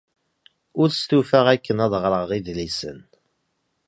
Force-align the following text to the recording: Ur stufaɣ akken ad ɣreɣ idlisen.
Ur 0.81 0.89
stufaɣ 0.91 1.45
akken 1.53 1.77
ad 1.85 1.93
ɣreɣ 2.03 2.29
idlisen. 2.37 2.99